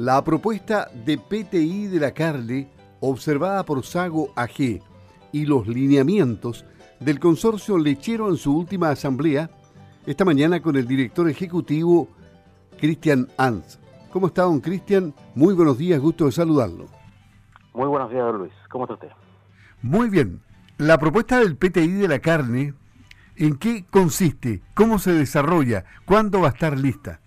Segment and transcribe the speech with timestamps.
[0.00, 4.80] La propuesta de PTI de la carne observada por Sago AG
[5.30, 6.64] y los lineamientos
[7.00, 9.50] del consorcio lechero en su última asamblea
[10.06, 12.08] esta mañana con el director ejecutivo
[12.78, 13.78] Cristian Ans.
[14.10, 15.12] ¿Cómo está, don Cristian?
[15.34, 16.86] Muy buenos días, gusto de saludarlo.
[17.74, 18.52] Muy buenos días, don Luis.
[18.70, 19.10] ¿Cómo está usted?
[19.82, 20.40] Muy bien.
[20.78, 22.72] La propuesta del PTI de la carne,
[23.36, 24.62] ¿en qué consiste?
[24.72, 25.84] ¿Cómo se desarrolla?
[26.06, 27.20] ¿Cuándo va a estar lista?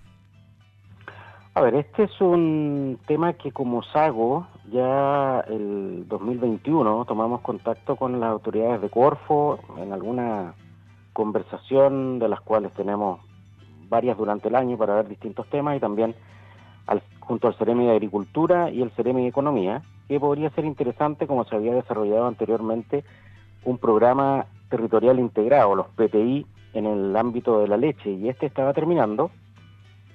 [1.56, 8.20] A ver, este es un tema que como Sago ya el 2021 tomamos contacto con
[8.20, 10.56] las autoridades de Corfo en alguna
[11.14, 13.20] conversación de las cuales tenemos
[13.88, 16.16] varias durante el año para ver distintos temas y también
[17.20, 21.46] junto al Ceremi de Agricultura y el Ceremi de Economía, que podría ser interesante como
[21.46, 23.04] se había desarrollado anteriormente
[23.64, 28.10] un programa territorial integrado, los PTI, en el ámbito de la leche.
[28.10, 29.30] Y este estaba terminando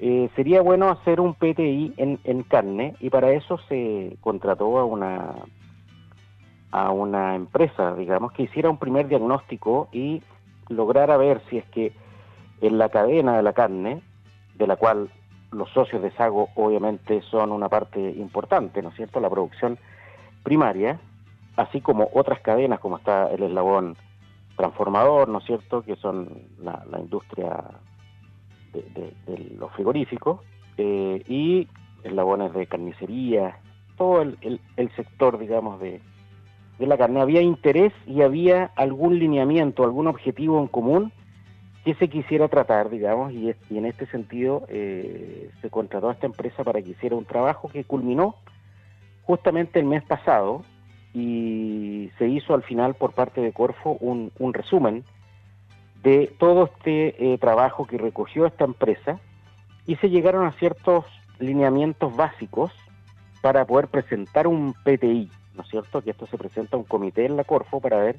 [0.00, 5.34] eh, sería bueno hacer un PTI en, carne y para eso se contrató a una
[6.70, 10.22] a una empresa, digamos, que hiciera un primer diagnóstico y
[10.68, 11.92] lograra ver si es que
[12.60, 14.02] en la cadena de la carne,
[14.56, 15.10] de la cual
[15.50, 19.78] los socios de Sago obviamente son una parte importante, ¿no es cierto?, la producción
[20.42, 21.00] primaria,
[21.56, 23.96] así como otras cadenas como está el eslabón
[24.56, 26.28] transformador, ¿no es cierto?, que son
[26.62, 27.64] la industria
[28.72, 29.12] de,
[29.58, 30.40] los frigoríficos
[30.76, 31.68] eh, y
[32.04, 33.58] eslabones de carnicería,
[33.96, 34.60] todo el,
[34.96, 36.00] sector, digamos, de,
[36.78, 37.20] la carne.
[37.20, 41.12] Había interés y había algún lineamiento, algún objetivo en común
[41.84, 46.62] que se quisiera tratar, digamos, y, en este sentido eh, se contrató a esta empresa
[46.62, 48.36] para que hiciera un trabajo que culminó
[49.22, 50.62] justamente el mes pasado
[51.14, 55.04] y se hizo al final por parte de Corfo un, un resumen
[56.02, 59.18] de todo este eh, trabajo que recogió esta empresa
[59.86, 61.04] y se llegaron a ciertos
[61.38, 62.72] lineamientos básicos
[63.40, 66.02] para poder presentar un PTI, ¿no es cierto?
[66.02, 68.18] Que esto se presenta a un comité en la Corfo para ver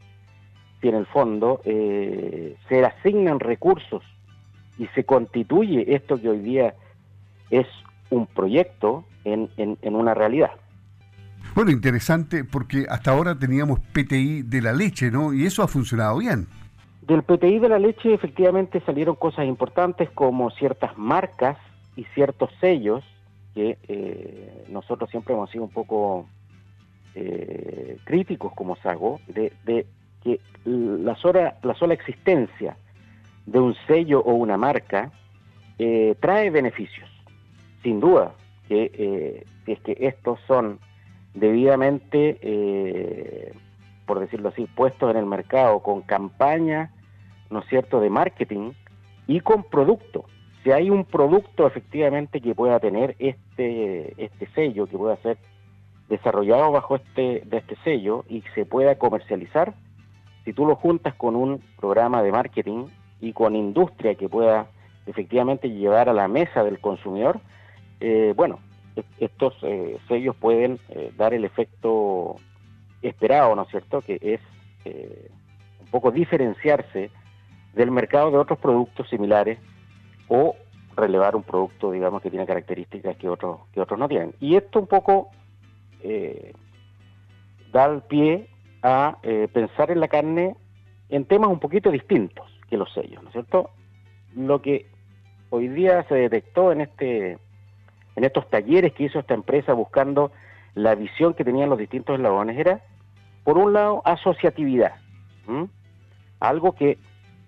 [0.81, 4.03] si en el fondo eh, se asignan recursos
[4.77, 6.73] y se constituye esto que hoy día
[7.49, 7.67] es
[8.09, 10.51] un proyecto en, en, en una realidad.
[11.55, 15.33] Bueno, interesante porque hasta ahora teníamos PTI de la leche, ¿no?
[15.33, 16.47] Y eso ha funcionado bien.
[17.09, 21.57] Del PTI de la leche efectivamente salieron cosas importantes como ciertas marcas
[21.95, 23.03] y ciertos sellos
[23.55, 26.27] que eh, nosotros siempre hemos sido un poco
[27.15, 29.51] eh, críticos como Sago, de,
[30.23, 32.77] que la sola, la sola existencia
[33.47, 35.11] de un sello o una marca
[35.79, 37.09] eh, trae beneficios,
[37.81, 38.35] sin duda,
[38.67, 40.77] que si es que estos son
[41.33, 43.51] debidamente,
[44.05, 46.91] por decirlo así, puestos en el mercado con campaña
[47.49, 48.71] ¿no es cierto?, de marketing
[49.27, 50.25] y con producto.
[50.63, 55.37] Si hay un producto efectivamente que pueda tener este, este sello, que pueda ser
[56.09, 59.73] desarrollado bajo este, de este sello y se pueda comercializar,
[60.43, 62.85] si tú lo juntas con un programa de marketing
[63.21, 64.67] y con industria que pueda
[65.05, 67.39] efectivamente llevar a la mesa del consumidor,
[67.99, 68.59] eh, bueno,
[69.19, 72.35] estos eh, sellos pueden eh, dar el efecto
[73.01, 74.41] esperado, ¿no es cierto?, que es
[74.85, 77.11] un poco diferenciarse
[77.73, 79.59] del mercado de otros productos similares
[80.27, 80.55] o
[80.95, 84.33] relevar un producto, digamos, que tiene características que otros, que otros no tienen.
[84.39, 85.29] Y esto un poco
[86.03, 86.53] eh,
[87.71, 88.47] da el pie
[88.83, 90.55] a eh, pensar en la carne
[91.09, 93.71] en temas un poquito distintos que los sellos, ¿no es cierto?
[94.35, 94.87] Lo que
[95.49, 97.37] hoy día se detectó en este
[98.15, 100.31] en estos talleres que hizo esta empresa buscando
[100.75, 102.81] la visión que tenían los distintos eslabones era,
[103.43, 104.95] por un lado, asociatividad,
[106.39, 106.97] algo que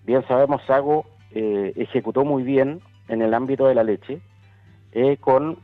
[0.04, 4.20] bien sabemos, Sago eh, ejecutó muy bien en el ámbito de la leche,
[4.92, 5.58] eh, con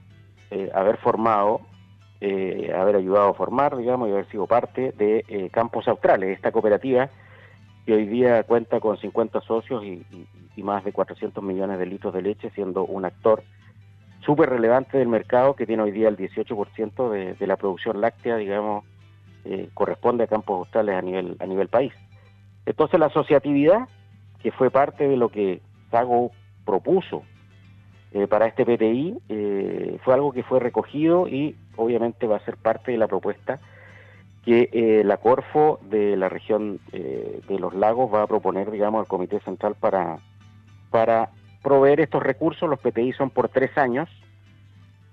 [0.51, 1.61] eh, haber formado,
[2.21, 7.09] haber ayudado a formar, digamos, y haber sido parte de Campos Australes, esta cooperativa
[7.87, 10.05] que hoy día cuenta con 50 socios y,
[10.57, 13.45] más de 400 millones de litros de leche, siendo un actor
[14.27, 18.37] súper relevante del mercado que tiene hoy día el 18% de, de, la producción láctea,
[18.37, 18.85] digamos,
[19.75, 21.93] corresponde a Campos Australes a nivel, a nivel país.
[22.67, 23.89] Entonces la asociatividad
[24.43, 26.33] que fue parte de lo que Sago
[26.65, 27.23] propuso
[28.13, 32.57] eh, para este PTI, eh, fue algo que fue recogido y obviamente va a ser
[32.57, 33.59] parte de la propuesta
[34.45, 39.07] que eh, la Corfo de la región de los lagos va a proponer, digamos, al
[39.07, 40.19] Comité Central para,
[40.91, 41.31] para
[41.63, 42.69] proveer estos recursos.
[42.69, 44.09] Los PTI son por tres años,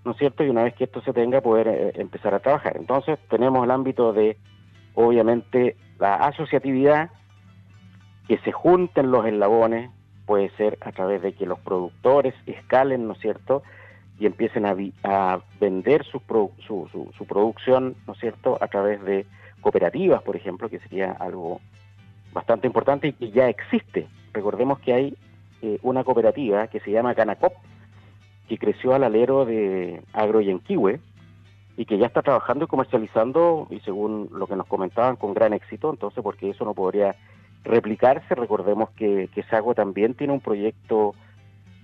[0.06, 0.46] ¿no es cierto?
[0.46, 2.78] Y una vez que esto se tenga, poder empezar a trabajar.
[2.78, 4.38] Entonces, tenemos el ámbito de,
[4.94, 7.10] obviamente, la asociatividad,
[8.28, 9.92] que se junten los eslabones,
[10.26, 13.64] puede ser a través de que los productores escalen, ¿no es cierto?,
[14.18, 16.22] y empiecen a, vender su,
[16.66, 19.26] su, su, producción, ¿no es cierto?, a través de
[19.62, 21.60] cooperativas, por ejemplo, que sería algo
[22.34, 24.08] bastante importante y que ya existe.
[24.34, 25.18] Recordemos que hay
[25.62, 27.54] eh, una cooperativa que se llama Canacop,
[28.48, 31.00] que creció al alero de Agroyenquiwe
[31.78, 35.54] y que ya está trabajando y comercializando, y según lo que nos comentaban, con gran
[35.54, 37.16] éxito, entonces, porque eso no podría
[37.66, 41.14] replicarse, recordemos que, que Sago también tiene un proyecto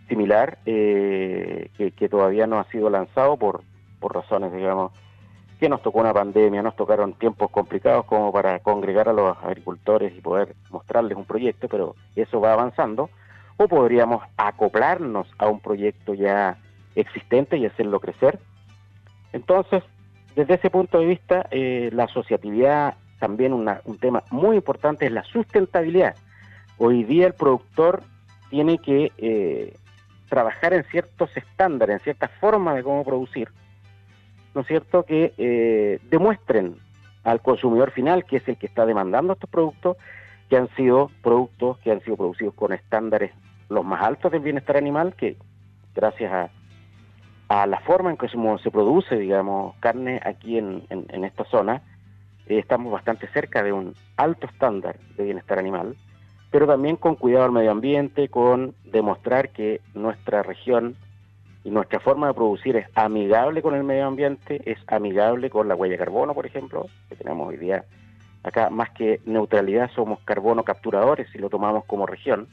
[0.07, 3.63] similar eh, que, todavía no ha sido lanzado por,
[3.99, 4.91] por razones, digamos,
[5.59, 10.13] que nos tocó una pandemia, nos tocaron tiempos complicados como para congregar a los agricultores
[10.15, 13.09] y poder mostrarles un proyecto, pero eso va avanzando,
[13.57, 16.57] o podríamos acoplarnos a un proyecto ya
[16.95, 18.39] existente y hacerlo crecer.
[19.31, 19.83] Entonces,
[20.35, 25.23] desde ese punto de vista, eh, la asociatividad, también un tema muy importante es la
[25.23, 26.15] sustentabilidad.
[26.79, 28.01] Hoy día el productor
[28.49, 29.75] tiene que eh,
[30.27, 33.49] trabajar en ciertos estándares, en ciertas formas de cómo producir,
[34.55, 36.77] ¿no es cierto?, que eh, demuestren
[37.23, 39.97] al consumidor final, que es el que está demandando estos productos,
[40.49, 43.31] que han sido productos que han sido producidos con estándares
[43.69, 45.37] los más altos del bienestar animal, que
[45.93, 46.49] gracias a,
[47.51, 50.83] a la forma en que se, produce, digamos, carne aquí en,
[51.23, 51.83] esta zona,
[52.59, 55.95] estamos bastante cerca de un alto estándar de bienestar animal
[56.51, 60.95] pero también con cuidado al medio ambiente, con demostrar que nuestra región
[61.63, 65.75] y nuestra forma de producir es amigable con el medio ambiente, es amigable con la
[65.75, 67.85] huella de carbono, por ejemplo, que tenemos hoy día
[68.43, 72.47] acá, más que neutralidad, somos carbono capturadores si lo tomamos como región.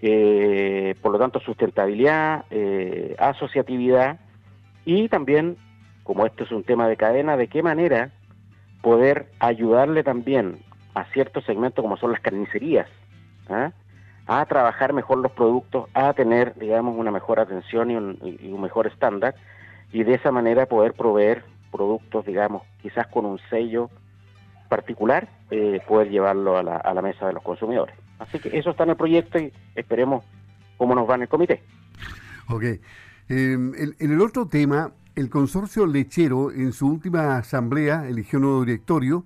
[0.00, 4.18] Eh, por lo tanto, sustentabilidad, eh, asociatividad
[4.84, 5.56] y también,
[6.04, 8.12] como esto es un tema de cadena, de qué manera
[8.84, 10.58] poder ayudarle también
[10.94, 12.86] a ciertos segmentos como son las carnicerías,
[13.48, 13.72] ¿ah?
[14.26, 19.34] a trabajar mejor los productos, a tener, digamos, una mejor atención y un, mejor estándar,
[19.90, 23.88] y de esa manera poder proveer productos, digamos, quizás con un sello
[24.68, 27.94] particular, eh, poder llevarlo a la, a la mesa de los consumidores.
[28.18, 30.24] Así que eso está en el proyecto y esperemos
[30.76, 31.62] cómo nos va en el comité.
[32.50, 32.62] Ok.
[32.62, 32.80] Eh,
[33.28, 39.24] en, el otro tema, el consorcio lechero en su última asamblea eligió un nuevo directorio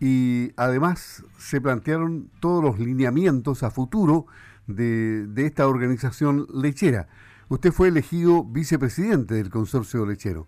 [0.00, 4.26] y además se plantearon todos los lineamientos a futuro
[4.66, 7.06] de, esta organización lechera.
[7.48, 10.46] Usted fue elegido vicepresidente del consorcio lechero.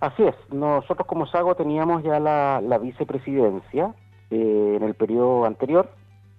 [0.00, 3.94] Así es, nosotros como Sago teníamos ya la, vicepresidencia
[4.30, 5.90] eh, en el periodo anterior.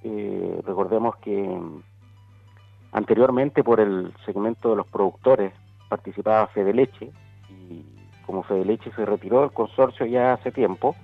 [0.03, 1.81] Eh, recordemos que mm,
[2.91, 5.53] anteriormente por el segmento de los productores
[5.89, 7.11] participaba Fedeleche
[7.49, 7.85] y
[8.25, 10.95] como Fedeleche se retiró del consorcio ya hace tiempo,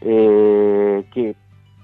[0.00, 1.34] eh, que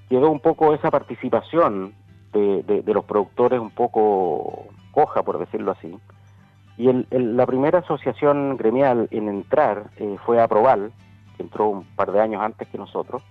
[0.08, 1.92] quedó un poco esa participación
[2.32, 5.96] de, los productores un poco coja, por decirlo así.
[6.76, 10.92] Y la primera asociación gremial en entrar eh, fue Aproval,
[11.36, 13.22] que entró un par de años antes que nosotros.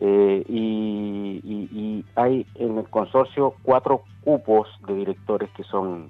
[0.00, 6.08] Eh, y, hay en el consorcio cuatro cupos de directores que son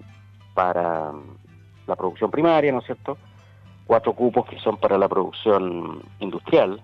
[0.54, 1.12] para
[1.86, 3.16] la producción primaria, ¿no es cierto?
[3.86, 6.80] Cuatro cupos que son para la producción industrial,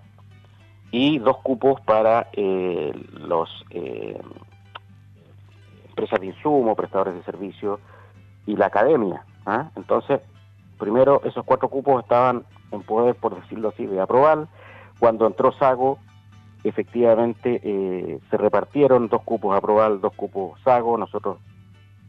[0.90, 4.20] y dos cupos para eh, los eh,
[5.88, 7.80] empresas de insumo, prestadores de servicios
[8.46, 9.24] y la academia.
[9.46, 9.70] ¿ah?
[9.76, 10.20] Entonces,
[10.78, 14.48] primero esos cuatro cupos estaban en poder, por decirlo así, de aprobar.
[14.98, 15.98] Cuando entró Sago,
[16.64, 20.98] efectivamente eh, se repartieron dos cupos aprobar, dos cupos Sago.
[20.98, 21.38] Nosotros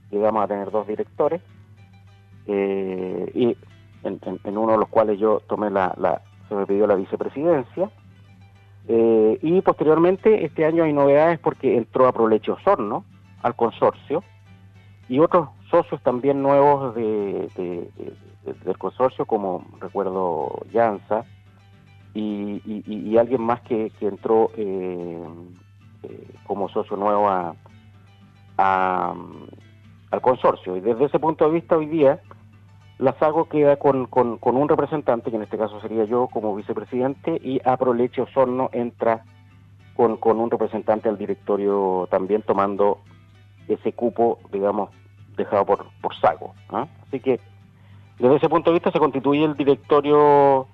[0.10, 1.42] llegamos a tener dos directores
[2.48, 3.56] y
[4.04, 6.22] en, uno de los cuales yo tomé la, la
[6.52, 7.90] se me pidió la vicepresidencia.
[8.88, 13.06] Eh, y posteriormente, este año hay novedades porque entró a Proleche Osorno
[13.42, 14.24] al consorcio
[15.08, 17.48] y otros socios también nuevos de,
[18.44, 21.24] del consorcio, como recuerdo Llanza,
[22.14, 25.24] y, alguien más que, entró eh,
[26.04, 27.56] eh, como socio nuevo a,
[30.12, 30.78] al consorcio.
[30.78, 32.20] Y desde ese punto de vista, hoy día
[33.00, 37.40] la SAGO queda con, con, un representante, que en este caso sería yo como vicepresidente,
[37.44, 39.24] y Aproleche Osorno entra
[39.96, 43.00] con, con un representante al directorio también tomando
[43.68, 44.92] ese cupo, digamos,
[45.36, 46.54] dejado por, por Sago.
[47.08, 47.40] Así que
[48.20, 50.68] desde ese punto de vista se constituye el directorio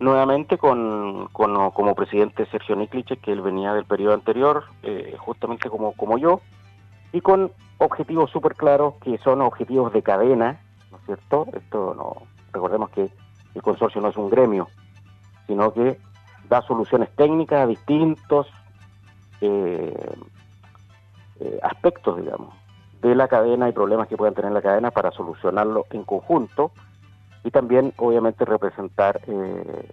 [0.00, 5.68] nuevamente con, con como presidente Sergio Nikliche, que él venía del periodo anterior, eh, justamente
[5.68, 6.40] como, como yo,
[7.12, 10.60] y con objetivos súper claros que son objetivos de cadena,
[11.06, 11.46] ¿cierto?
[11.54, 13.10] Esto no, recordemos que
[13.54, 14.68] el consorcio no es un gremio,
[15.46, 15.98] sino que
[16.48, 18.46] da soluciones técnicas a distintos
[19.40, 20.14] eh,
[21.40, 22.54] eh, aspectos, digamos,
[23.00, 26.72] de la cadena y problemas que puedan tener la cadena para solucionarlo en conjunto
[27.44, 29.88] y también obviamente representar eh,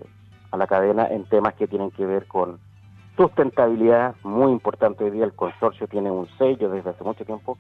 [0.52, 2.60] a la cadena en temas que tienen que ver con
[3.18, 7.58] sustentabilidad, muy importante hoy día el consorcio tiene un sello desde hace mucho tiempo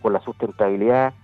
[0.00, 1.14] con la sustentabilidad,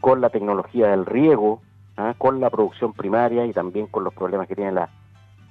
[0.00, 1.60] con la tecnología del riego,
[1.96, 2.14] ¿ah?
[2.16, 4.88] con la producción primaria y también con los problemas que tiene la,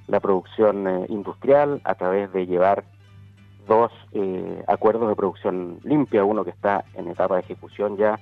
[0.07, 2.85] la producción eh, industrial a través de llevar
[3.67, 8.17] dos eh, acuerdos de producción limpia, uno que está en etapa de ejecución ya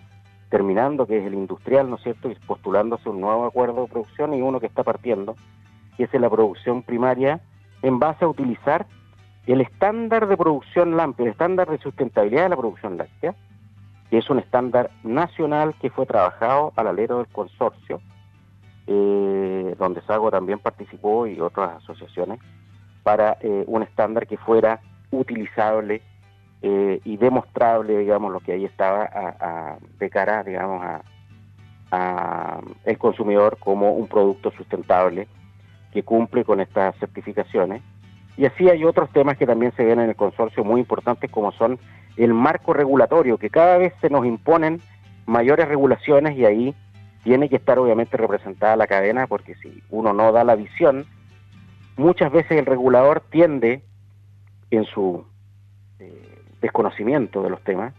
[0.49, 4.33] terminando, que es el industrial, ¿no es cierto?, y postulándose un nuevo acuerdo de producción
[4.33, 5.35] y uno que está partiendo,
[5.97, 7.41] que es la producción primaria,
[7.81, 8.87] en base a utilizar
[9.47, 13.35] el estándar de producción láctea, el estándar de sustentabilidad de la producción láctea,
[14.09, 18.01] que es un estándar nacional que fue trabajado al alero del consorcio,
[18.87, 22.39] eh, donde Sago también participó y otras asociaciones,
[23.03, 24.79] para eh, un estándar que fuera
[25.11, 26.01] utilizable
[26.61, 30.83] eh, y demostrable, digamos, lo que ahí estaba a, de cara, digamos,
[31.91, 35.27] a, el consumidor como un producto sustentable
[35.93, 37.81] que cumple con estas certificaciones.
[38.37, 41.51] Y así hay otros temas que también se ven en el consorcio muy importantes como
[41.53, 41.79] son
[42.17, 44.81] el marco regulatorio, que cada vez se nos imponen
[45.25, 46.75] mayores regulaciones y ahí
[47.23, 51.05] tiene que estar obviamente representada la cadena porque si uno no da la visión,
[51.97, 53.81] muchas veces el regulador tiende
[54.69, 55.25] en su
[55.99, 57.93] eh, desconocimiento de los temas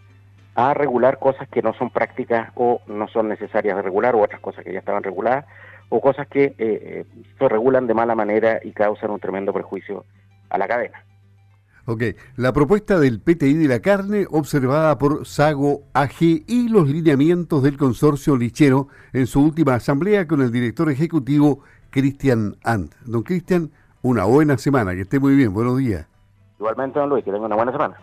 [0.55, 4.41] a regular cosas que no son prácticas o no son necesarias de regular o otras
[4.41, 5.45] cosas que ya estaban reguladas
[5.89, 7.05] o cosas que eh, eh,
[7.39, 10.05] se regulan de mala manera y causan un tremendo perjuicio
[10.49, 11.03] a la cadena.
[11.89, 12.03] Ok,
[12.35, 17.77] la propuesta del PTI de la carne observada por Sago AG y los lineamientos del
[17.77, 21.61] consorcio lichero en su última asamblea con el director ejecutivo
[21.91, 22.93] Cristian Ant.
[23.05, 23.71] Don Cristian,
[24.03, 26.09] una buena semana, que esté muy bien, buenos días.
[26.59, 27.97] Igualmente, don Luis, que tenga una buena semana.